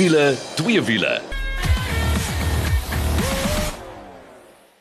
[0.00, 1.18] wiele, twee wiele.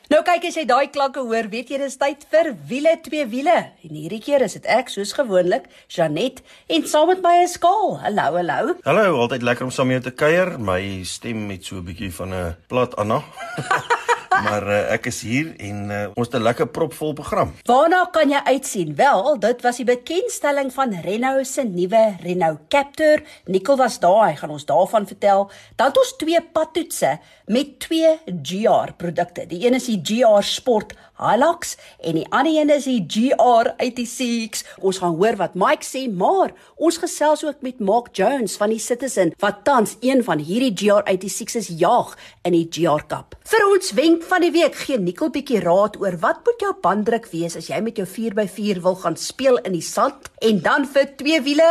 [0.10, 3.58] Nou kyk as jy daai klanke hoor, weet jy dis tyd vir wiele twee wiele.
[3.84, 6.40] En hierdie keer is dit ek soos gewoonlik, Janet,
[6.72, 7.98] en saam met my is Kaal.
[8.06, 8.78] Hallo, hallo.
[8.88, 10.56] Hallo, altyd lekker om saam met jou te kuier.
[10.56, 13.20] My stem het so 'n bietjie van 'n plat Anna.
[14.44, 17.54] maar uh, ek is hier en uh, ons het 'n lekker propvol program.
[17.64, 18.96] Waarna kan jy uitsien?
[18.96, 23.24] Wel, dit was die bekendstelling van Renault se nuwe Renault Captur.
[23.46, 25.52] Nicole was daar, hy gaan ons daarvan vertel.
[25.76, 29.46] Dan het ons twee padtoetse met twee GR produkte.
[29.48, 34.64] Die een is die GR Sport Hilux en die ander een is die GR86.
[34.80, 38.80] Ons gaan hoor wat Mike sê, maar ons gesels ook met Mark Jones van die
[38.80, 42.16] Citizen wat tans een van hierdie GR86's jaag
[42.48, 43.36] in die GR Cup.
[43.50, 47.28] Vir ons wenk van die week gee Nicole bietjie raad oor wat moet jou banddruk
[47.34, 51.12] wees as jy met jou 4x4 wil gaan speel in die sand en dan vir
[51.20, 51.68] twee wiele.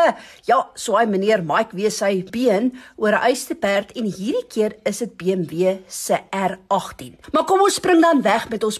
[0.48, 4.98] Ja, so hy meneer Mike weet sy been oor 'n uisterperd en hierdie keer is
[4.98, 7.16] dit BMW se R18.
[7.32, 8.78] Maar kom ons spring dan weg met ons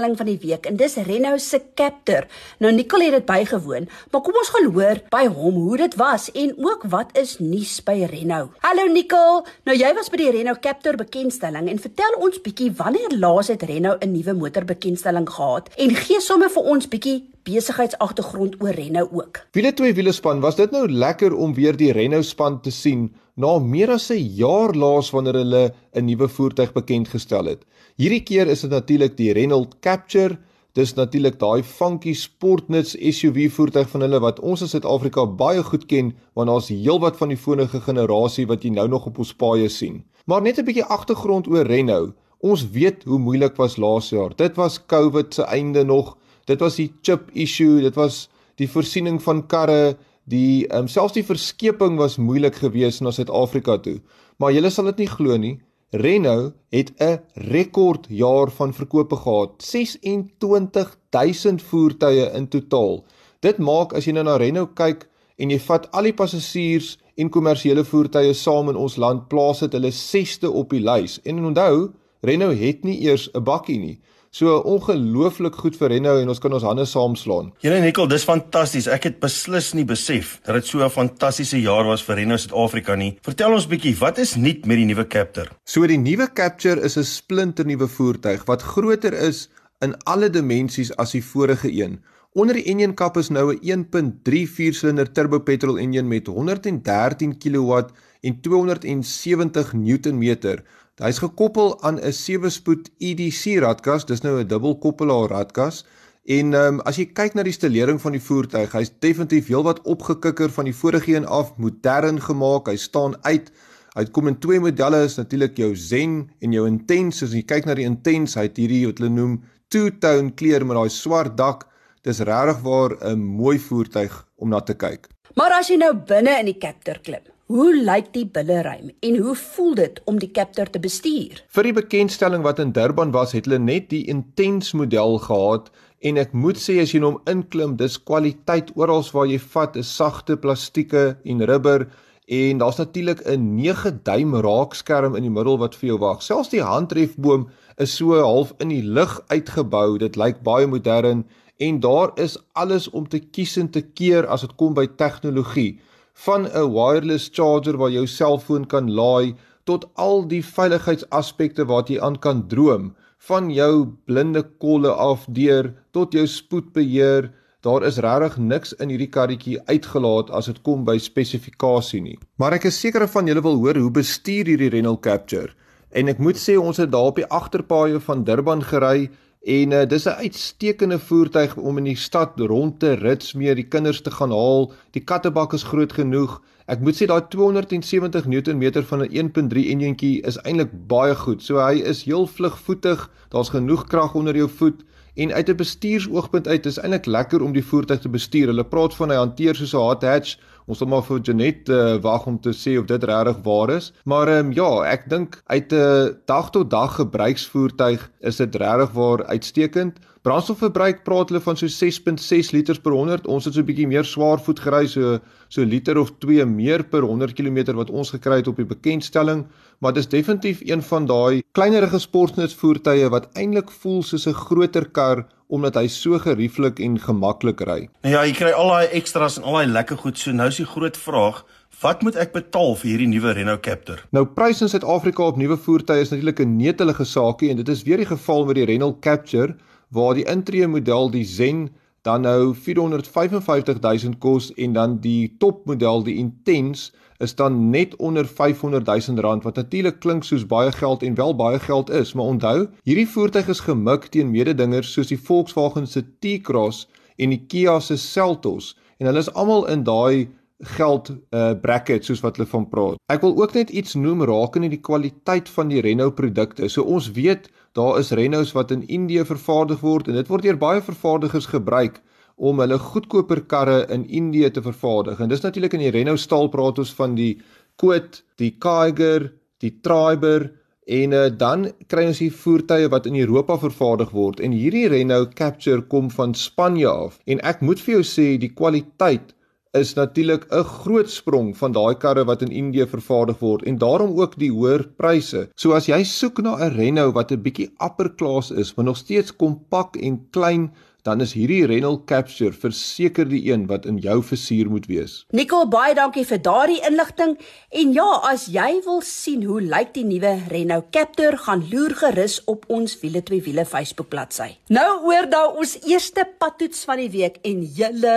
[0.00, 2.26] bekendstelling van die week en dis Renault se Captur.
[2.58, 6.30] Nou Nicole het dit bygewoon, maar kom ons gaan hoor by hom hoe dit was
[6.32, 8.52] en ook wat is nuus by Renault.
[8.64, 13.16] Hallo Nicole, nou jy was by die Renault Captur bekendstelling en vertel ons bietjie wanneer
[13.18, 18.74] laas het Renault 'n nuwe motorbekendstelling gehad en gee sommer vir ons bietjie besigheidsagtergrond oor
[18.74, 19.44] Renault ook.
[19.52, 23.10] Wiele twee wiele span, was dit nou lekker om weer die Renault span te sien
[23.36, 27.64] na meer as 'n jaar laas wanneer hulle 'n nuwe voertuig bekend gestel het.
[27.96, 30.38] Hierdie keer is dit natuurlik die Renault Capture.
[30.72, 35.86] Dis natuurlik daai funky sportnuts SUV voertuig van hulle wat ons in Suid-Afrika baie goed
[35.86, 39.68] ken, want daar's heelwat van die vorige generasie wat jy nou nog op ons paaie
[39.68, 40.04] sien.
[40.26, 42.14] Maar net 'n bietjie agtergrond oor Renault.
[42.40, 44.36] Ons weet hoe moeilik was laas jaar.
[44.36, 46.16] Dit was COVID se einde nog.
[46.44, 49.96] Dit was die chip issue, dit was die voorsiening van karre,
[50.30, 53.98] die um, selfs die verskeping was moeilik geweest na Suid-Afrika toe.
[54.38, 55.56] Maar julle sal dit nie glo nie.
[55.90, 59.50] Renault het 'n rekordjaar van verkope gehad.
[59.58, 63.04] 26000 voertuie in totaal.
[63.40, 67.28] Dit maak as jy nou na Renault kyk en jy vat al die passasiers en
[67.28, 71.20] kommersiële voertuie saam in ons land, plaas dit hulle 6ste op die lys.
[71.24, 71.90] En onthou,
[72.20, 74.00] Renault het nie eers 'n bakkie nie.
[74.30, 77.48] So ongelooflik goed vir Renault en ons kan ons hande saamslaan.
[77.64, 78.86] Julle Nikkel, dis fantasties.
[78.86, 82.94] Ek het beslis nie besef dat dit so 'n fantastiese jaar was vir Renault Suid-Afrika
[82.94, 83.18] nie.
[83.26, 85.50] Vertel ons bietjie, wat is nuut met die nuwe Captur?
[85.64, 89.48] So die nuwe Captur is 'n splinternuwe voertuig wat groter is
[89.80, 91.98] in alle dimensies as die vorige een.
[92.32, 97.90] Onder die enjin kap is nou 'n 1.3 viersilinder turbo petrol enjin met 113 kW
[98.20, 100.62] en 270 Newtonmeter.
[101.00, 105.84] Hy's gekoppel aan 'n 7-spoed EDC radkas, dis nou 'n dubbelkoppelaar radkas.
[106.24, 109.80] En ehm um, as jy kyk na die stelering van die voertuig, hy's definitief heelwat
[109.88, 112.68] opgekikker van die vorige een af, modern gemaak.
[112.68, 113.48] Hy staan uit.
[113.96, 117.24] Hy kom in twee modelle, is natuurlik jou Zen en jou Intense.
[117.24, 120.76] As jy kyk na die Intense, hy het hierdie wat hulle noem two-tone kleur met
[120.76, 121.66] daai swart dak.
[122.04, 125.08] Dis regtig waar 'n mooi voertuig om na te kyk.
[125.34, 129.32] Maar as jy nou binne in die Captur klim, Hoe lyk die billeruim en hoe
[129.34, 131.40] voel dit om die Captur te bestuur?
[131.50, 135.66] Vir die bekendstelling wat in Durban was, het hulle net die Intense model gehad
[136.06, 139.90] en ek moet sê as jy hom inklim, dis kwaliteit oral waar jy vat, is
[139.90, 141.88] sagte plastieke en rubber
[142.30, 146.22] en daar's natuurlik 'n 9 duim raakskerm in die middel wat vir jou wag.
[146.22, 149.98] Selfs die handrefboom is so half in die lug uitgebou.
[149.98, 151.26] Dit lyk baie modern
[151.58, 155.80] en daar is alles om te kies en te keer as dit kom by tegnologie
[156.14, 159.34] van 'n wireless charger waar jou selfoon kan laai
[159.64, 162.94] tot al die veiligheidsaspekte wat jy aan kan droom
[163.28, 169.10] van jou blinde kolle af deur tot jou spoedbeheer daar is regtig niks in hierdie
[169.12, 172.16] karretjie uitgelaat as dit kom by spesifikasie nie.
[172.40, 175.52] Maar ek is seker van julle wil hoor hoe bestuur hierdie Renault Capture?
[175.92, 179.86] En ek moet sê ons het daar op die agterpaaie van Durban gery En uh,
[179.88, 184.10] dis 'n uitstekende voertuig om in die stad rond te rits mee, die kinders te
[184.10, 184.72] gaan haal.
[184.90, 186.42] Die kattebak is groot genoeg.
[186.66, 191.42] Ek moet sê daai 270 Nm van 'n 1.3 enjintjie is eintlik baie goed.
[191.42, 193.10] So hy is heel vlugvoetig.
[193.28, 194.84] Daar's genoeg krag onder jou voet
[195.14, 198.46] en uit 'n bestuursoogpunt uit is eintlik lekker om die voertuig te bestuur.
[198.46, 200.36] Hulle praat van hy hanteer soos 'n hot hatch
[200.70, 203.88] Ons sal maar vir Janet uh, wag om te sê of dit regtig waar is.
[204.06, 208.54] Maar ehm um, ja, ek dink uit 'n uh, dag tot dag gebruiksvoertuig is dit
[208.62, 209.98] regtig waar uitstekend.
[210.22, 213.26] Brandstofverbruik praat hulle van so 6.6 liters per 100.
[213.26, 215.18] Ons het so 'n bietjie meer swaarvoet gery, so
[215.48, 219.46] so liter of 2 meer per 100 km wat ons gekry het op die bekendstelling,
[219.80, 224.86] maar dit is definitief een van daai kleinerige sportnutsvoertuie wat eintlik voel soos 'n groter
[224.90, 227.88] kar omdat hy so gerieflik en gemaklik ry.
[228.06, 230.18] Ja, jy kry al daai ekstras en al daai lekker goed.
[230.18, 231.44] So nou is die groot vraag,
[231.80, 234.02] Wat moet ek betaal vir hierdie nuwe Renault Captur?
[234.12, 237.82] Nou pryse in Suid-Afrika op nuwe voertuie is natuurlik 'n netelige saakie en dit is
[237.86, 239.54] weer die geval met die Renault Captur
[239.88, 241.70] waar die intree model die Zen
[242.02, 249.18] dan nou 455000 kos en dan die topmodel die Intense is dan net onder 500000
[249.18, 253.08] rand wat natuurlik klink soos baie geld en wel baie geld is maar onthou hierdie
[253.08, 256.86] voertuig is gemik teen mededingers soos die Volkswagen se T-Cross
[257.16, 260.28] en die Kia se Seltos en hulle is almal in daai
[260.76, 262.98] geld uh, bracket soos wat hulle van praat.
[263.12, 266.68] Ek wil ook net iets noem rakende die kwaliteit van die Renault produkte.
[266.68, 270.60] So ons weet daar is Renaults wat in Indië vervaardig word en dit word deur
[270.60, 272.00] baie vervaardigers gebruik
[272.40, 275.20] om hulle goedkoper karre in Indië te vervaardig.
[275.20, 277.34] En dis natuurlik in die Renault staal praat ons van die
[277.80, 279.28] Quid, die Kiger,
[279.60, 280.48] die Triber
[280.90, 285.36] en uh, dan kry ons hier voertuie wat in Europa vervaardig word en hierdie Renault
[285.38, 287.20] Capture kom van Spanje af.
[287.30, 289.34] En ek moet vir jou sê die kwaliteit
[289.78, 294.18] is natuurlik 'n groot sprong van daai karre wat in Indië vervaardig word en daarom
[294.18, 295.48] ook die hoër pryse.
[295.54, 298.96] So as jy soek na 'n Renault wat 'n bietjie upper class is, maar nog
[298.96, 300.72] steeds kompak en klein
[301.06, 305.24] dan is hierdie Renault Capture verseker die een wat in jou versuur moet wees.
[305.30, 307.36] Nicole, baie dankie vir daardie inligting.
[307.70, 312.40] En ja, as jy wil sien hoe lyk die nuwe Renault Capture, gaan loer gerus
[312.50, 314.56] op ons Wiele twee wiele Facebook bladsy.
[314.72, 318.16] Nou oor daai ons eerste padtoets van die week en julle,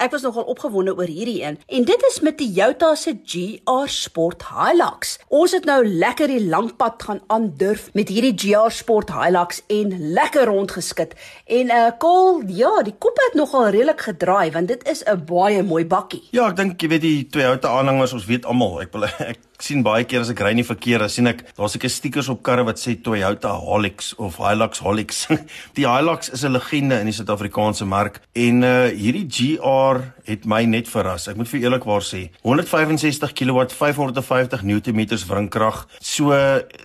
[0.00, 1.60] ek was nogal opgewonde oor hierdie een.
[1.68, 5.16] En dit is met die Toyota se GR Sport Hilux.
[5.34, 9.90] Ons het nou lekker die lang pad gaan aandurf met hierdie GR Sport Hilux en
[10.14, 11.16] lekker rondgeskit.
[11.50, 15.24] En uh, eh, Paul, ja, die kop het nogal redelik gedraai want dit is 'n
[15.28, 16.22] baie mooi bakkie.
[16.32, 19.82] Ja, ek dink jy weet die Toyota aanhangers, ons weet almal, ek wil ek sien
[19.84, 22.42] baie keer as ek ry in die verkeer, dan sien ek daar's seker stickers op
[22.44, 25.22] karre wat sê Toyota Hilux of Hilux Hilux.
[25.78, 30.64] die Hilux is 'n legende in die Suid-Afrikaanse mark en uh hierdie GR het my
[30.64, 31.28] net verras.
[31.28, 35.86] Ek moet vir eerlikwaar sê, 165 kW, 550 Nm wrinkrag.
[36.00, 36.32] So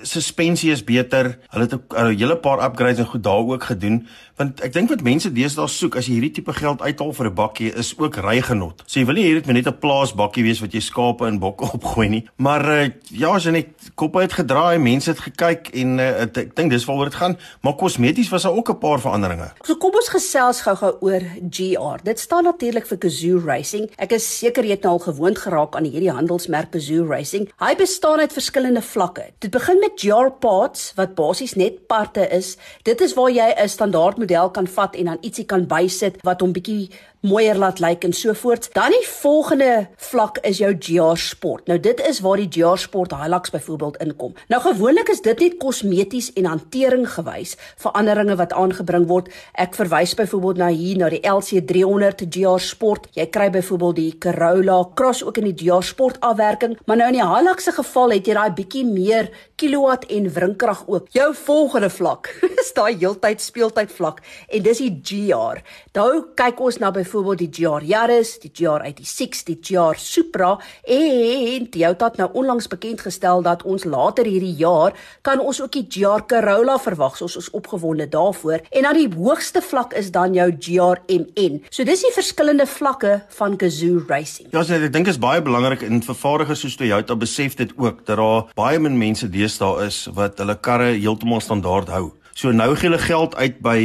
[0.04, 1.38] suspensie is beter.
[1.52, 4.08] Hulle het 'n hele paar upgrades en goed daar ook gedoen
[4.40, 7.36] want ek dink wat mense deesdae soek as jy hierdie tipe geld uithaal vir 'n
[7.36, 8.84] bakkie is ook rygenot.
[8.88, 11.40] So jy wil nie hê dit moet net 'n plaasbakkie wees wat jy skape en
[11.40, 15.69] bokke opgooi nie, maar uh, ja, as jy net kop uit gedraai, mense het gekyk
[15.81, 17.36] en uh, het, ek dink dis waaroor dit gaan,
[17.66, 19.50] maar kosmeties was daar ook 'n paar veranderinge.
[19.66, 22.04] So kom ons gesels gou-gou oor GR.
[22.04, 23.89] Dit staan natuurlik vir Kazoo Racing.
[23.98, 27.50] Ek is seker jy het nou al gewoond geraak aan hierdie handelsmerk Kazoo Racing.
[27.60, 29.31] Hy bestaan uit verskillende vlakke.
[29.39, 32.57] Dit begin met GR parts wat basies net parte is.
[32.83, 36.42] Dit is waar jy 'n standaard model kan vat en dan ietsie kan bysit wat
[36.42, 36.89] hom bietjie
[37.19, 38.69] mooier laat lyk en so voort.
[38.74, 41.68] Dan die volgende vlak is jou GR Sport.
[41.68, 44.36] Nou dit is waar die GR Sport Hilux byvoorbeeld inkom.
[44.48, 49.27] Nou gewoonlik is dit net kosmeties en hantering gewys veranderinge wat aangebring word.
[49.60, 53.10] Ek verwys byvoorbeeld na hier na die LC300 GR Sport.
[53.18, 57.19] Jy kry byvoorbeeld die Corolla Cross ook in die GR Sport afwerking, maar nou in
[57.19, 59.27] die Hilux se geval het jy daai bietjie meer
[59.60, 61.12] kilowatt en wrinkrag ook.
[61.12, 62.31] Jou volgende vlak
[62.63, 65.60] is daai heeltyd speeltyd vlak en dis die GR.
[66.00, 71.69] Nou kyk ons na byvoorbeeld die GR Yaris, die GR 86, die GR Supra en
[71.69, 75.85] Toyota het nou onlangs bekend gestel dat ons later hierdie jaar kan ons ook die
[75.89, 77.21] GR Corolla verwag.
[77.21, 78.61] Ons is opgewonde daarvoor.
[78.69, 81.61] En dan die hoogste vlak is dan jou GR MN.
[81.69, 84.49] So dis die verskillende vlakke van Gazoo Racing.
[84.51, 88.18] Ja, so ek dink is baie belangrik en vervaardigers soos Toyota besef dit ook dat
[88.19, 92.09] daar baie min mense deesdae is wat hulle karre heeltemal standaard hou.
[92.39, 93.80] So nou gee hulle geld uit by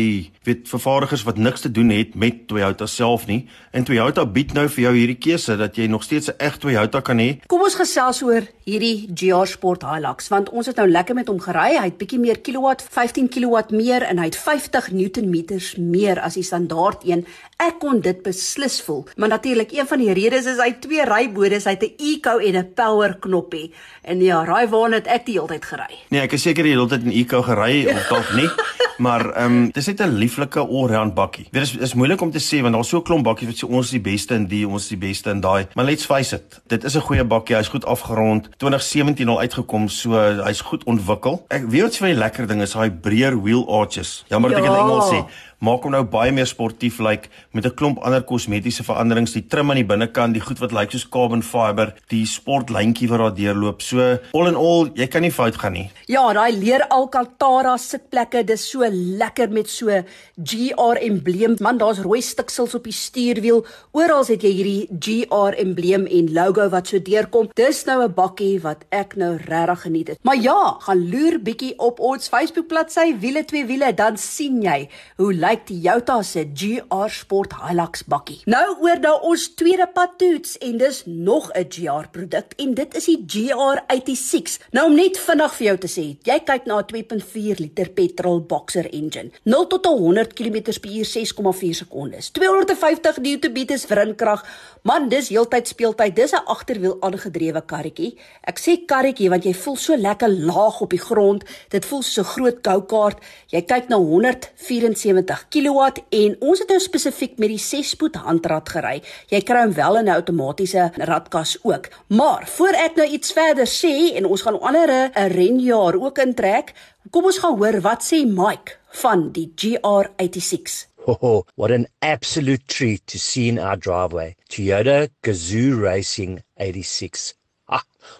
[0.44, 3.48] weet vervaardigers wat niks te doen het met Toyota self nie.
[3.72, 7.00] En Toyota bied nou vir jou hierdie keuse dat jy nog steeds 'n egte Toyota
[7.00, 7.40] kan hê.
[7.46, 11.40] Kom ons gesels oor hierdie GR Sport Hilux want ons het nou lekker met hom
[11.40, 11.76] gery.
[11.76, 16.34] Hy het bietjie meer kilowatt, 15 kilowatt meer en hy het 50 Newtonmeters meer as
[16.34, 17.26] die standaard een.
[17.58, 19.04] Ek kon dit beslis voel.
[19.16, 22.56] Maar natuurlik een van die redes is hy twee rybodes, hy het 'n eco en
[22.56, 23.72] 'n power knoppie.
[24.02, 25.98] En ja, raai waar het ek die hele tyd gery?
[26.10, 28.50] Nee, ek is seker jy het die hele tyd in eco gery of dalk nie.
[28.98, 31.46] Maar ehm um, dis net 'n lieflike allround bakkie.
[31.50, 33.68] Dit is is moeilik om te sê want daar's so 'n klomp bakkies wat sê
[33.68, 35.66] ons is die beste in die, ons is die beste in daai.
[35.74, 37.56] Maar let's face it, dit is 'n goeie bakkie.
[37.56, 38.48] Hy's goed afgerond.
[38.58, 40.10] 2017 al uitgekom, so
[40.44, 41.44] hy's goed ontwikkel.
[41.48, 44.24] Ek weet wat vir my lekker ding is, hy breër wheel arches.
[44.28, 44.64] Jammer dat ja.
[44.64, 45.24] ek dit in Engels sê
[45.64, 49.46] maak hom nou baie meer sportief lyk like, met 'n klomp ander kosmetiese veranderings, die
[49.46, 53.18] trim aan die binnekant, die goed wat lyk like soos carbon fiber, die sportlyntjie wat
[53.18, 53.82] daar deurloop.
[53.82, 55.90] So all in all, jy kan nie fout gaan nie.
[56.06, 60.02] Ja, daai leer Alcantara sitplekke, dis so lekker met so
[60.42, 61.56] GR embleem.
[61.60, 63.64] Man, daar's rooi stiksels op die stuurwiel.
[63.92, 67.48] Oral het jy hierdie GR embleem en logo wat so deurkom.
[67.54, 70.18] Dis nou 'n bakkie wat ek nou regtig geniet het.
[70.22, 74.88] Maar ja, gaan loer bietjie op ons Facebook bladsy Wiele twee wiele, dan sien jy
[75.16, 78.40] hoe lyk lyk die Toyota se GR Sport Hilux bakkie.
[78.50, 83.04] Nou oor na ons tweede patoets en dis nog 'n GR produk en dit is
[83.04, 84.58] die GR86.
[84.72, 88.40] Nou om net vinnig vir jou te sê, jy kyk na 'n 2.4 liter petrol
[88.40, 89.30] boxer engine.
[89.44, 92.30] 0 tot 100 km/h 6,4 sekondes.
[92.30, 94.44] 250 Nm wrinkrag.
[94.82, 96.16] Man, dis heeltyd speeltyd.
[96.16, 98.18] Dis 'n agterwiel aangedrewe karretjie.
[98.42, 101.44] Ek sê karretjie want jy voel so lekker laag op die grond.
[101.68, 103.18] Dit voel so groot go-kart.
[103.48, 109.02] Jy kyk na 174 kW en ons het nou spesifiek met die 6-spoed handrad gery.
[109.28, 111.88] Jy kry hom wel in 'n outomatiese radkas ook.
[112.08, 116.72] Maar voor ek nou iets verder sê en ons gaan ander 'n renjaar ook intrek,
[117.10, 120.86] kom ons gaan hoor wat sê Mike van die GR86.
[121.06, 124.34] Oh, what an absolute treat to see in our driveway.
[124.48, 127.34] Toyota Gazoo Racing 86.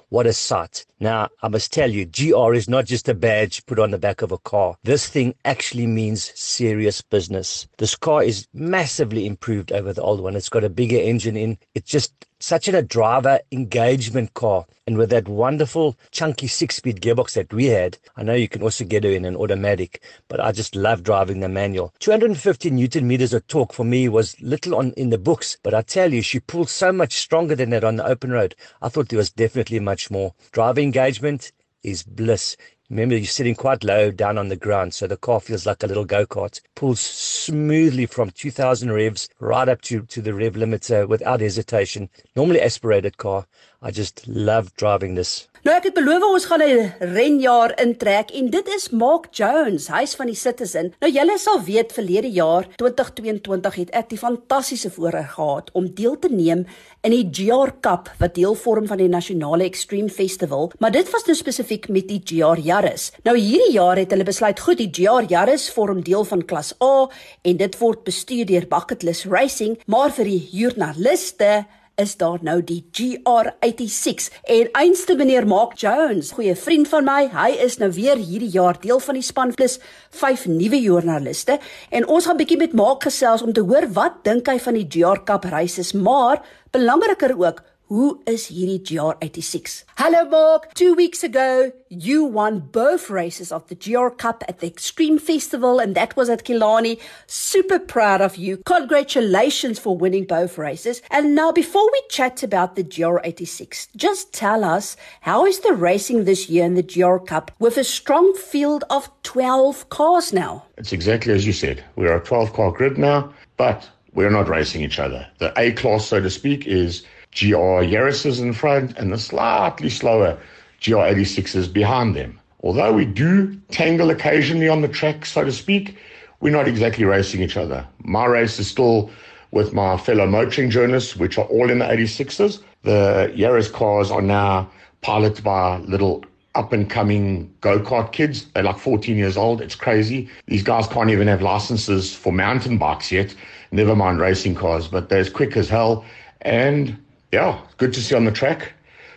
[0.08, 0.86] What a sight.
[1.00, 4.22] Now, I must tell you, GR is not just a badge put on the back
[4.22, 4.76] of a car.
[4.84, 7.66] This thing actually means serious business.
[7.78, 10.36] This car is massively improved over the old one.
[10.36, 11.58] It's got a bigger engine in.
[11.74, 12.12] It's just
[12.44, 14.66] such a driver engagement car.
[14.86, 18.62] And with that wonderful chunky six speed gearbox that we had, I know you can
[18.62, 21.94] also get her in an automatic, but I just love driving the manual.
[22.00, 25.80] 250 newton meters of torque for me was little on in the books, but I
[25.80, 28.54] tell you, she pulled so much stronger than that on the open road.
[28.82, 30.34] I thought there was definitely much more.
[30.52, 31.50] Driver engagement
[31.82, 32.58] is bliss.
[32.90, 35.86] Remember, you're sitting quite low down on the ground, so the car feels like a
[35.86, 36.60] little go kart.
[36.74, 42.10] Pulls smoothly from 2000 revs right up to, to the rev limiter uh, without hesitation.
[42.36, 43.46] Normally aspirated car.
[43.84, 45.46] I just love driving this.
[45.64, 50.14] Nou ek het beloof ons gaan 'n renjaar intrek en dit is Mark Jones, hy's
[50.14, 50.92] van die Citizen.
[51.00, 56.18] Nou julle sal weet verlede jaar 2022 het ek die fantastiese voorreg gehad om deel
[56.18, 56.66] te neem
[57.02, 61.24] in die GR Cup wat deel vorm van die nasionale Extreme Festival, maar dit was
[61.24, 63.12] nou spesifiek met die GR Yaris.
[63.24, 67.08] Nou hierdie jaar het hulle besluit goed die GR Yaris vorm deel van klas A
[67.42, 71.64] en dit word bestuur deur Bucketless Racing, maar vir die joernaliste
[72.00, 77.50] is daar nou die GR86 en einste meneer Mark Jones, goeie vriend van my, hy
[77.64, 79.78] is nou weer hierdie jaar deel van die span plus
[80.18, 81.58] vyf nuwe joernaliste.
[81.94, 84.88] En ons gaan bietjie met Mark gesels om te hoor wat dink hy van die
[84.90, 86.42] GR Cup races, maar
[86.74, 87.62] belangriker ook
[87.94, 89.84] Who is hierdie GR86?
[89.98, 94.66] Hello Mark, 2 weeks ago you won both races of the GR Cup at the
[94.66, 96.98] Extreme Festival and that was at Killarney.
[97.28, 98.56] Super proud of you.
[98.66, 101.02] Congratulations for winning both races.
[101.08, 106.24] And now before we chat about the GR86, just tell us how is the racing
[106.24, 110.64] this year in the GR Cup with a strong field of 12 cars now?
[110.78, 111.84] It's exactly as you said.
[111.94, 115.28] We're a 12 car grid now, but we're not racing each other.
[115.38, 117.04] The A class so to speak is
[117.34, 120.38] GR Yaris's in front and the slightly slower
[120.82, 122.38] GR 86s behind them.
[122.62, 125.96] Although we do tangle occasionally on the track, so to speak,
[126.40, 127.86] we're not exactly racing each other.
[128.02, 129.10] My race is still
[129.50, 132.62] with my fellow motoring journalists, which are all in the 86s.
[132.82, 136.24] The Yaris cars are now piloted by little
[136.54, 138.46] up and coming go kart kids.
[138.46, 139.60] They're like 14 years old.
[139.60, 140.28] It's crazy.
[140.46, 143.34] These guys can't even have licenses for mountain bikes yet,
[143.72, 146.04] never mind racing cars, but they're as quick as hell.
[146.42, 146.96] And
[147.34, 148.72] yeah, good to see on the track.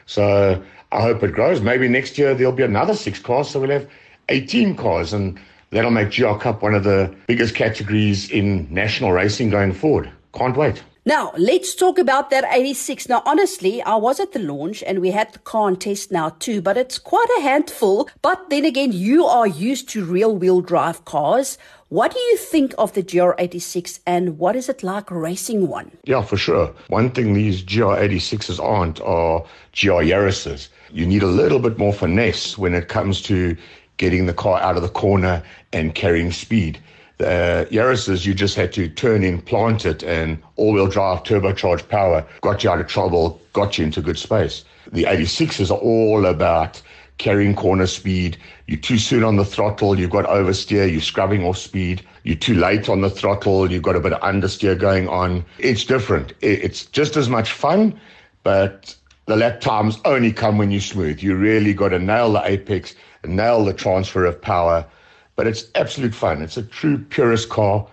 [0.08, 1.62] So I hope it grows.
[1.62, 3.88] Maybe next year there'll be another six cars, so we'll have
[4.30, 9.52] 18 cars, and that'll make GR Cup one of the biggest categories in national racing
[9.52, 10.12] going forward.
[10.34, 10.84] Can't wait.
[11.06, 13.08] Now, let's talk about that 86.
[13.08, 16.62] Now, honestly, I was at the launch and we had the car test now too,
[16.62, 18.10] but it's quite a handful.
[18.22, 21.58] But then again, you are used to real wheel drive cars.
[21.90, 25.90] What do you think of the GR86 and what is it like racing one?
[26.04, 26.74] Yeah, for sure.
[26.90, 29.40] One thing these GR86s aren't are
[29.72, 30.68] GR Yaris's.
[30.92, 33.56] You need a little bit more finesse when it comes to
[33.96, 35.42] getting the car out of the corner
[35.72, 36.78] and carrying speed.
[37.20, 42.28] The Yaris's, you just had to turn in, plant it, and all-wheel drive, turbocharged power
[42.42, 44.66] got you out of trouble, got you into good space.
[44.92, 46.82] The 86s are all about
[47.18, 48.38] carrying corner speed.
[48.68, 52.04] You're too soon on the throttle, you've got oversteer, you're scrubbing off speed.
[52.24, 55.46] You're too late on the throttle, you've got a bit of understeer going on.
[55.60, 56.34] It's different.
[56.42, 58.00] It's just as much fun,
[58.44, 58.96] but
[59.26, 61.22] the lap times only come when you're smooth.
[61.22, 62.96] You really got to nail the apex,
[63.26, 64.86] nail the transfer of power.
[65.36, 66.42] But it's absolute fun.
[66.42, 67.88] It's a true purist car,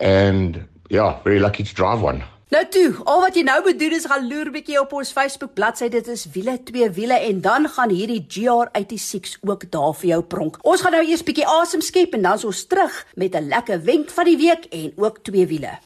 [0.00, 2.22] and yeah, very lucky to drive one.
[2.50, 5.52] Nou toe, al wat jy nou moet doen is gaan loer bietjie op ons Facebook
[5.54, 5.86] bladsy.
[5.86, 10.58] Dit is wiele twee wiele en dan gaan hierdie GR86 ook daar vir jou pronk.
[10.66, 13.84] Ons gaan nou eers bietjie asem skep en dan is ons terug met 'n lekker
[13.86, 15.78] wenk van die week en ook twee wiele.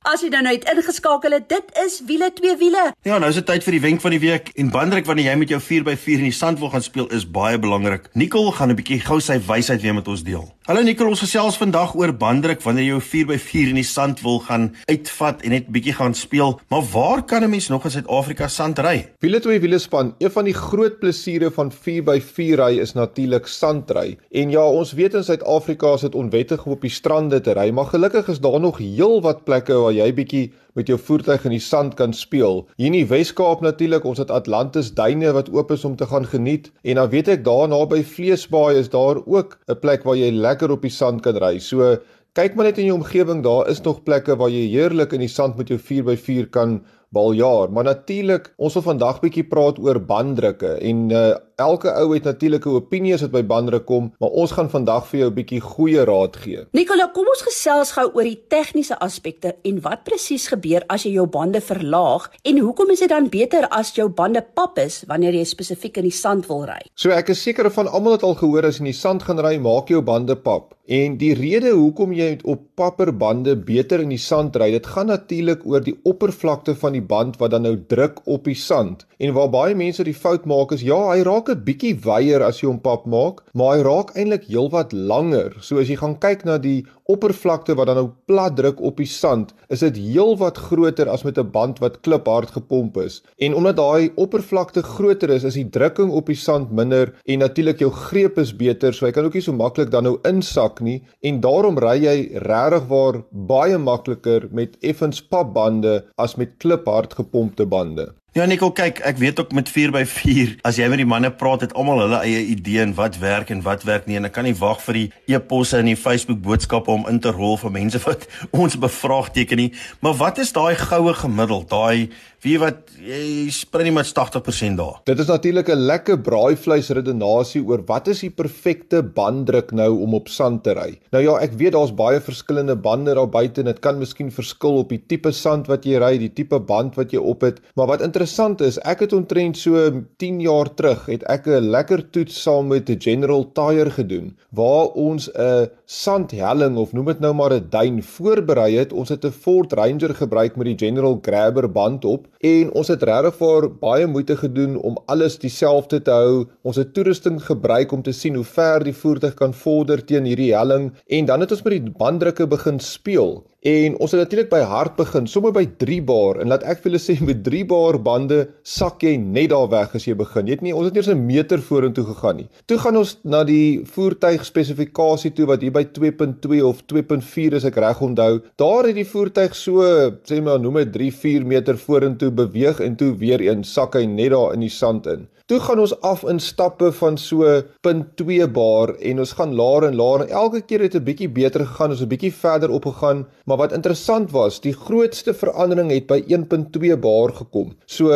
[0.00, 2.92] As jy nou net ingeskakel het, dit is wiele twee wiele.
[3.02, 5.36] Ja, nou is dit tyd vir die wenk van die week en banddruk wanneer jy
[5.36, 8.08] met jou 4x4 in die sand wil gaan speel is baie belangrik.
[8.14, 10.55] Nicole gaan 'n bietjie gou sy wysheid weer met ons deel.
[10.66, 14.40] Hallo Nicole, ons gesels vandag oor banddruk wanneer jy jou 4x4 in die sand wil
[14.42, 16.56] gaan uitvat en net bietjie gaan speel.
[16.74, 19.06] Maar waar kan 'n mens nog in Suid-Afrika sand ry?
[19.20, 24.18] Wiele twee wiele span, een van die groot plesiere van 4x4 ry is natuurlik sandry.
[24.32, 27.70] En ja, ons weet in Suid-Afrika is dit onwettig om op die strande te ry,
[27.70, 31.60] maar gelukkig is daar nog heelwat plekke waar jy bietjie met jou voertuig in die
[31.60, 32.66] sand kan speel.
[32.76, 36.26] Hier in die Wes-Kaap natuurlik, ons het Atlantis duine wat oop is om te gaan
[36.26, 40.30] geniet en dan weet ek daar naby Vleesbaai is daar ook 'n plek waar jy
[40.30, 41.58] lekker op die sand kan ry.
[41.58, 41.96] So
[42.36, 45.32] kyk maar net in jou omgewing, daar is nog plekke waar jy heerlik in die
[45.32, 47.72] sand met jou 4x4 kan baljaar.
[47.72, 52.66] Maar natuurlik, ons wil vandag bietjie praat oor banddrukke en uh, elke ou het natuurlik
[52.66, 55.60] 'n opinie as dit by banddruk kom, maar ons gaan vandag vir jou 'n bietjie
[55.60, 56.66] goeie raad gee.
[56.72, 61.12] Nicola, kom ons gesels gou oor die tegniese aspekte en wat presies gebeur as jy
[61.12, 65.32] jou bande verlaag en hoekom is dit dan beter as jou bande pap is wanneer
[65.32, 66.80] jy spesifiek in die sand wil ry?
[66.94, 69.58] So ek is seker van almal het al gehoor as in die sand gaan ry,
[69.58, 70.74] maak jou bande pap.
[70.86, 75.64] En die rede hoekom jy op papperbande beter in die sand ry, dit gaan natuurlik
[75.66, 79.06] oor die oppervlakte van die band wat dan nou druk op die sand.
[79.22, 82.60] En waar baie mense die fout maak is ja, hy raak 'n bietjie wyer as
[82.60, 85.56] jy hom pap maak, maar hy raak eintlik heelwat langer.
[85.60, 89.08] So as jy gaan kyk na die oppervlakte wat dan nou plat druk op die
[89.10, 93.22] sand, is dit heelwat groter as met 'n band wat kliphard gepomp is.
[93.38, 97.78] En omdat daai oppervlakte groter is, is die drukking op die sand minder en natuurlik
[97.78, 101.02] jou greep is beter, so jy kan ook nie so maklik dan nou insak nie
[101.22, 107.66] en daarom ry jy regtig waar baie makliker met effens papbande as met kliphard gepompte
[107.66, 108.14] bande.
[108.36, 111.70] Ja Nicole, kyk, ek weet ook met 4x4, as jy met die manne praat, het
[111.72, 114.52] almal hulle eie idee en wat werk en wat werk nie en ek kan nie
[114.58, 118.26] wag vir die e-posse en die Facebook boodskappe om in te rol vir mense wat
[118.60, 119.70] ons bevraagteken nie.
[120.04, 121.64] Maar wat is daai goue gemiddel?
[121.70, 122.12] Daai
[122.44, 125.00] wie wat jy spring nie met 80% daar.
[125.08, 130.14] Dit is natuurlik 'n lekker braaivleis redenasie oor wat is die perfekte banddruk nou om
[130.14, 130.98] op sand te ry.
[131.12, 134.78] Nou ja, ek weet daar's baie verskillende bande daar buite en dit kan miskien verskil
[134.78, 137.86] op die tipe sand wat jy ry, die tipe band wat jy op het, maar
[137.86, 142.42] wat interessant is, ek het omtrent so 10 jaar terug het ek 'n lekker toets
[142.42, 147.52] saam met 'n General Tyre gedoen waar ons 'n sandhelling of noem dit nou maar
[147.54, 148.92] 'n duin voorberei het.
[148.92, 153.02] Ons het 'n Ford Ranger gebruik met die General Grabber band op en ons het
[153.02, 156.46] regtig baie moeite gedoen om alles dieselfde te hou.
[156.62, 160.54] Ons het toerusting gebruik om te sien hoe ver die voertuig kan vorder teen hierdie
[160.54, 163.44] helling en dan het ons met die banddrukke begin speel.
[163.66, 166.92] En ons het natuurlik by hard begin, sommer by 3 bar en laat ek vir
[166.92, 170.46] julle sê met 3 bar bande sak jy net daar weg as jy begin.
[170.46, 172.46] Jy het nie ons het nie eens 'n meter vorentoe gegaan nie.
[172.70, 177.66] Toe gaan ons na die voertuig spesifikasie toe wat hier by 2.2 of 2.4 is
[177.66, 178.40] ek reg onthou.
[178.56, 179.82] Daar het die voertuig so
[180.22, 184.30] sê maar noem dit 3-4 meter vorentoe beweeg en toe weer een sak hy net
[184.30, 185.26] daar in die sand in.
[185.46, 187.46] Toe gaan ons af in stappe van so
[187.86, 191.62] 0.2 bar en ons gaan laer en laer elke keer het dit 'n bietjie beter
[191.66, 196.06] gegaan, ons het 'n bietjie verder opgegaan, maar wat interessant was, die grootste verandering het
[196.06, 197.76] by 1.2 bar gekom.
[197.86, 198.10] So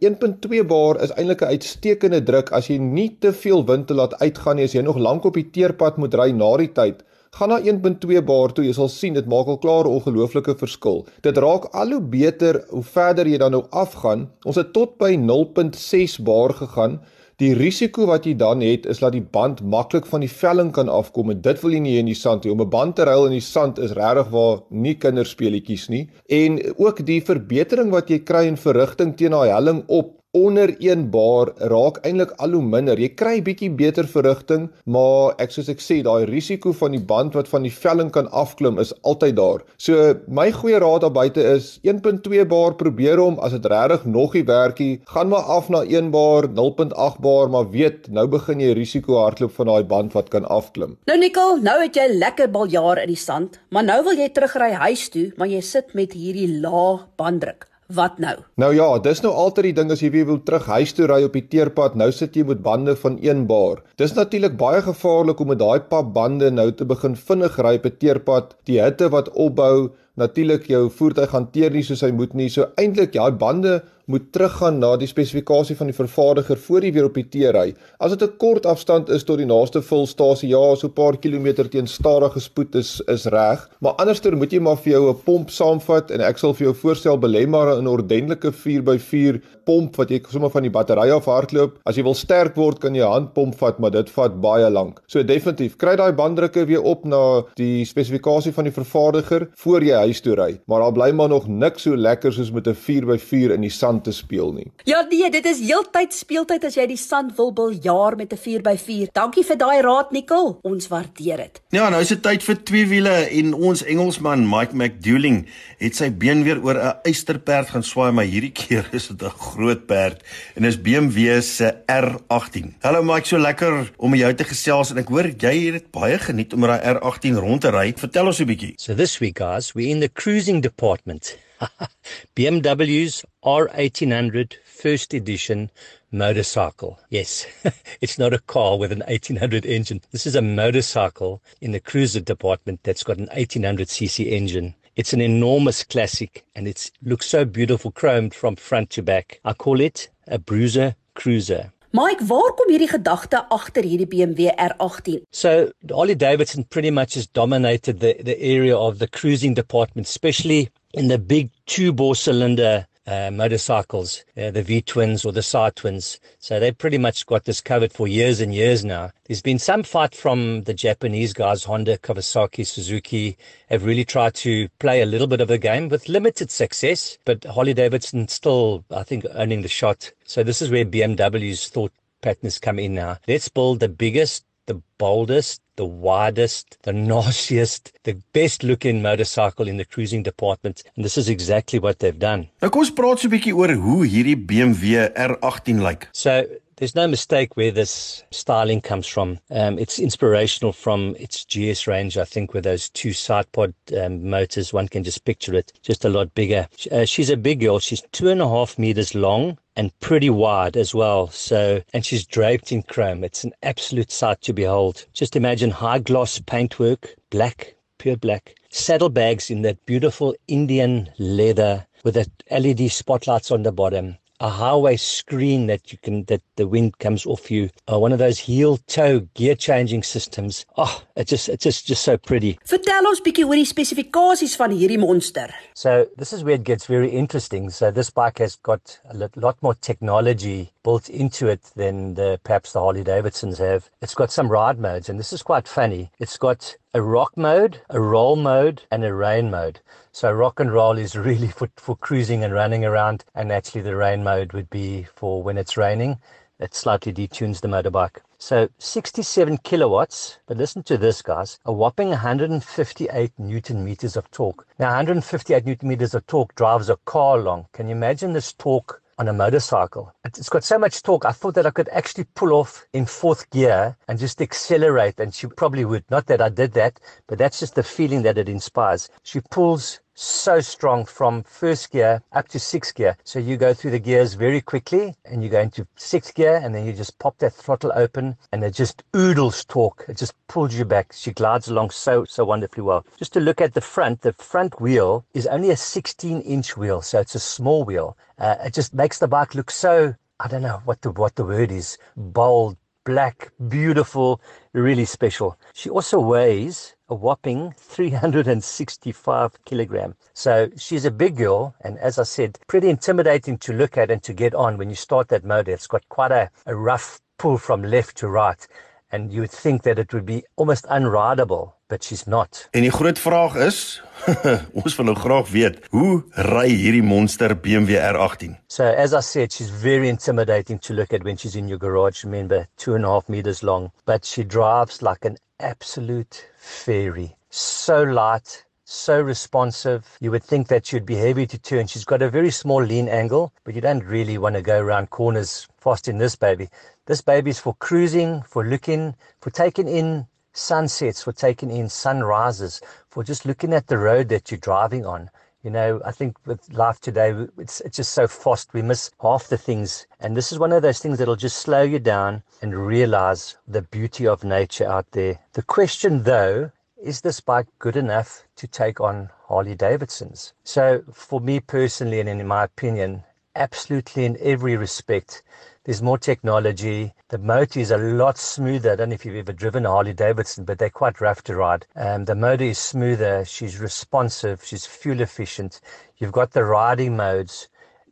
[0.00, 4.20] 1.2 bar is eintlik 'n uitstekende druk as jy nie te veel wind te laat
[4.20, 7.02] uitgaan nie, as jy nog lank op die teerpad moet ry na die tyd
[7.36, 11.04] gaan na 1.2 bar toe, jy sal sien dit maak al klaar 'n ongelooflike verskil.
[11.22, 14.30] Dit raak al hoe beter hoe verder jy dan nou afgaan.
[14.44, 17.00] Ons het tot by 0.6 bar gegaan.
[17.36, 20.88] Die risiko wat jy dan het is dat die band maklik van die velling kan
[20.88, 22.50] afkom en dit wil jy nie in die sand hê.
[22.50, 26.08] Om 'n band te ruil in die sand is regtig waar nie kinderspeletjies nie.
[26.28, 31.08] En ook die verbetering wat jy kry in verrigting teen daai helling op onder 1
[31.10, 33.00] bar raak eintlik al hoe minder.
[33.00, 37.36] Jy kry bietjie beter verrigting, maar ek soos ek sê, daai risiko van die band
[37.38, 39.64] wat van die velling kan afklim is altyd daar.
[39.80, 44.36] So my goeie raad daar buite is 1.2 bar probeer hom as dit regtig nog
[44.36, 48.74] nie werkie, gaan maar af na 1 bar, 0.8 bar, maar weet, nou begin jy
[48.76, 50.96] risiko hardloop van daai band wat kan afklim.
[51.08, 54.72] Nou Nicole, nou het jy lekker baljaar in die sand, maar nou wil jy terugry
[54.86, 57.68] huis toe, maar jy sit met hierdie lae banddruk.
[57.86, 58.34] Wat nou?
[58.58, 61.20] Nou ja, dis nou altyd die ding as jy weer wil terug huis toe ry
[61.22, 63.84] op die teerpad, nou sit jy met bande van 1 bar.
[64.00, 67.86] Dis natuurlik baie gevaarlik om met daai pap bande nou te begin vinnig ry op
[67.86, 68.56] 'n teerpad.
[68.66, 72.48] Die hitte wat opbou, natuurlik jou voertuig hanteer nie soos hy moet nie.
[72.48, 77.08] So eintlik ja, bande moet teruggaan na die spesifikasie van die vervaardiger voor jy weer
[77.08, 77.74] op die teer ry.
[77.98, 81.68] As dit 'n kort afstand is tot die naaste vulstasie, ja, so 'n paar kilometer
[81.68, 85.50] teen stadige spoed is is reg, maar anderster moet jy maar vir jou 'n pomp
[85.50, 90.20] saamvat en ek sal vir jou voorstel belê maar 'n ordentlike 4x4 pomp wat jy
[90.30, 91.78] sommer van die battery af hardloop.
[91.84, 95.00] As jy wil sterk word, kan jy 'n handpomp vat, maar dit vat baie lank.
[95.08, 99.96] So definitief, kry daai banddrukke weer op na die spesifikasie van die vervaardiger voor jy
[100.06, 103.52] huis toe ry, maar daar bly maar nog niks so lekker soos met 'n 4x4
[103.52, 104.66] in die sand te speel nie.
[104.84, 109.12] Ja nee, dit is heeltyd speeltyd as jy die sand wil biljaar met 'n 4x4.
[109.12, 110.56] Dankie vir daai raad Nicole.
[110.62, 111.60] Ons waardeer dit.
[111.70, 115.46] Ja, nou is dit tyd vir twee wiele en ons Engelsman Mike McDouling
[115.78, 119.30] het sy been weer oor 'n eysterperd gaan swaai, maar hierdie keer is dit 'n
[119.30, 120.22] groot perd
[120.54, 122.74] en dis BMW se R18.
[122.80, 126.52] Hallo Mike, so lekker om jou te gesels en ek hoor jy het baie geniet
[126.52, 127.92] om met daai R18 rond te ry.
[127.96, 128.72] Vertel ons 'n bietjie.
[128.76, 131.36] So this week, guys, we're in the cruising department.
[132.36, 135.70] BMW's R1800 first edition
[136.12, 136.98] motorcycle.
[137.10, 137.46] Yes,
[138.00, 140.00] it's not a car with an 1800 engine.
[140.10, 144.74] This is a motorcycle in the cruiser department that's got an 1800cc engine.
[144.96, 149.40] It's an enormous classic and it looks so beautiful chromed from front to back.
[149.44, 151.72] I call it a bruiser cruiser.
[151.92, 155.22] Mike, waar kom hierdie gedagte agter hierdie BMW R18?
[155.32, 160.68] So Harley Davidson pretty much has dominated the, the area of the cruising department, especially
[160.96, 166.18] in the big two-bore cylinder uh, motorcycles, uh, the V twins or the Side twins.
[166.40, 169.12] So they've pretty much got this covered for years and years now.
[169.26, 173.36] There's been some fight from the Japanese guys, Honda, Kawasaki, Suzuki,
[173.68, 177.44] have really tried to play a little bit of a game with limited success, but
[177.44, 180.10] Harley Davidson still, I think, owning the shot.
[180.24, 183.18] So this is where BMW's thought patterns come in now.
[183.28, 189.76] Let's build the biggest, the boldest, the widest, the nastiest, the best looking motorcycle in
[189.76, 190.82] the cruising department.
[190.96, 192.48] And this is exactly what they've done.
[192.62, 196.08] Nou kom ons praat so 'n bietjie oor hoe hierdie BMW R18 lyk.
[196.12, 196.44] So
[196.76, 199.38] there's no mistake where this styling comes from.
[199.50, 204.28] Um, it's inspirational from its GS range, I think, with those two side pod um,
[204.28, 204.72] motors.
[204.72, 206.68] One can just picture it, just a lot bigger.
[206.92, 207.78] Uh, she's a big girl.
[207.78, 211.28] She's two and a half meters long and pretty wide as well.
[211.28, 213.22] So, and she's draped in chrome.
[213.22, 215.06] It's an absolute sight to behold.
[215.12, 222.14] Just imagine high gloss paintwork, black, pure black, saddlebags in that beautiful Indian leather with
[222.14, 226.98] the LED spotlights on the bottom a highway screen that you can that the wind
[226.98, 227.70] comes off you.
[227.90, 230.66] Uh, one of those heel toe gear changing systems.
[230.76, 232.58] Oh it just it's just just so pretty.
[232.68, 235.52] Vertel ons bietjie oor die spesifikasies van hierdie monster.
[235.74, 237.70] so this is where it gets very interesting.
[237.70, 242.40] So this bike has got a lot, lot more technology built into it than the
[242.44, 243.90] perhaps the Harley Davidsons have.
[244.02, 246.10] It's got some ride modes and this is quite funny.
[246.18, 249.78] It's got a rock mode, a roll mode, and a rain mode.
[250.12, 253.94] So rock and roll is really for, for cruising and running around, and actually the
[253.94, 256.18] rain mode would be for when it's raining.
[256.58, 258.20] It slightly detunes the motorbike.
[258.38, 264.66] So 67 kilowatts, but listen to this, guys, a whopping 158 newton meters of torque.
[264.78, 267.66] Now, 158 newton meters of torque drives a car along.
[267.74, 270.12] Can you imagine this torque on a motorcycle.
[270.24, 271.24] It's got so much torque.
[271.24, 275.18] I thought that I could actually pull off in fourth gear and just accelerate.
[275.18, 276.04] And she probably would.
[276.10, 279.08] Not that I did that, but that's just the feeling that it inspires.
[279.22, 283.16] She pulls so strong from first gear up to sixth gear.
[283.22, 286.74] So you go through the gears very quickly and you go into sixth gear and
[286.74, 290.06] then you just pop that throttle open and it just oodles torque.
[290.08, 291.12] It just pulls you back.
[291.12, 293.04] She glides along so, so wonderfully well.
[293.18, 297.02] Just to look at the front, the front wheel is only a 16 inch wheel.
[297.02, 298.16] So it's a small wheel.
[298.38, 301.44] Uh, it just makes the bike look so, I don't know what the, what the
[301.44, 304.40] word is, bold, black, beautiful,
[304.72, 305.58] really special.
[305.74, 310.14] She also weighs a whopping 365 kilogram.
[310.32, 314.22] So she's a big girl, and as I said, pretty intimidating to look at and
[314.24, 315.70] to get on when you start that motor.
[315.72, 318.66] It's got quite a, a rough pull from left to right,
[319.10, 322.68] and you would think that it would be almost unrideable, but she's not.
[322.70, 324.02] En die groot vraag is,
[324.82, 328.56] ons wil nou graag weet, hoe ry hierdie monster BMW R18?
[328.68, 332.24] So as I said, she's very intimidating to look at when she's in your garage.
[332.24, 337.36] Remember, two and a half meters long, but she drives like an absolute fairy.
[337.50, 340.06] So light, so responsive.
[340.20, 341.86] You would think that she'd be heavy to turn.
[341.86, 345.10] She's got a very small lean angle, but you don't really want to go around
[345.10, 346.68] corners fast in this baby.
[347.06, 353.22] This baby's for cruising, for looking, for taking in sunsets, for taking in sunrises, for
[353.22, 355.30] just looking at the road that you're driving on.
[355.62, 358.74] You know, I think with life today, it's, it's just so fast.
[358.74, 360.06] We miss half the things.
[360.20, 363.82] And this is one of those things that'll just slow you down and realize the
[363.82, 365.38] beauty of nature out there.
[365.52, 370.54] The question, though, is this bike good enough to take on Harley Davidsons?
[370.64, 373.22] So, for me personally, and in my opinion,
[373.56, 375.42] absolutely in every respect,
[375.84, 377.12] there's more technology.
[377.28, 378.92] The motor is a lot smoother.
[378.92, 381.56] I don't know if you've ever driven a Harley Davidson, but they're quite rough to
[381.56, 381.86] ride.
[381.96, 383.44] Um, the motor is smoother.
[383.44, 384.64] She's responsive.
[384.64, 385.80] She's fuel efficient.
[386.18, 387.68] You've got the riding modes.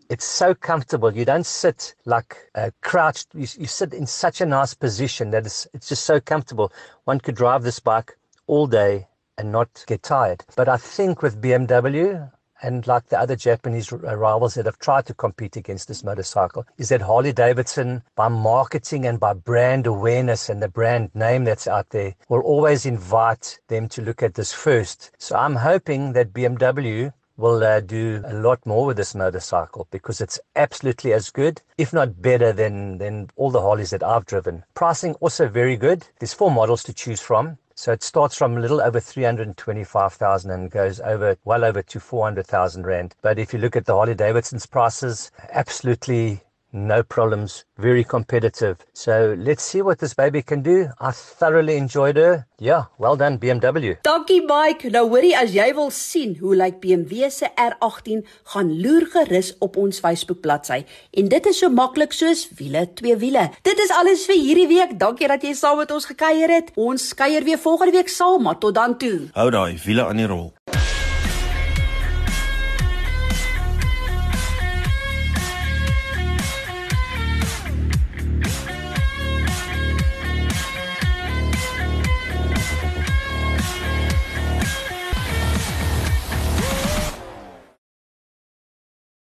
[0.09, 1.15] It's so comfortable.
[1.15, 3.29] You don't sit like uh, crouched.
[3.35, 6.73] You, you sit in such a nice position that it's, it's just so comfortable.
[7.05, 9.07] One could drive this bike all day,
[9.39, 10.45] and not get tired.
[10.57, 12.31] But I think with BMW,
[12.65, 16.89] and like the other Japanese rivals that have tried to compete against this motorcycle, is
[16.89, 21.91] that Harley Davidson, by marketing and by brand awareness and the brand name that's out
[21.91, 25.11] there, will always invite them to look at this first.
[25.19, 30.21] So I'm hoping that BMW will uh, do a lot more with this motorcycle because
[30.21, 34.65] it's absolutely as good, if not better than, than all the Harleys that I've driven.
[34.75, 36.07] Pricing also very good.
[36.19, 37.59] There's four models to choose from.
[37.77, 42.87] So it starts from a little over 325,000 and goes over well over to 400,000
[42.87, 43.17] rand.
[43.21, 46.44] But if you look at the Harley Davidson's prices, absolutely
[46.75, 48.77] no problems, very competitive.
[48.93, 50.89] So let's see what this baby can do.
[51.01, 52.47] I thoroughly enjoyed her.
[52.59, 53.97] Yeah, well done BMW.
[54.03, 54.91] Dankie Mike.
[54.91, 59.79] Nou hoorie as jy wil sien hoe lyk BMW se R18, gaan loer gerus op
[59.81, 60.83] ons Facebook bladsy.
[61.15, 63.49] En dit is so maklik soos wiele, twee wiele.
[63.63, 64.99] Dit is alles vir hierdie week.
[64.99, 66.75] Dankie dat jy saam met ons gekuier het.
[66.75, 69.29] Ons kuier weer volgende week saam, maar tot dan toe.
[69.39, 70.51] Hou daai wiele aan die rol.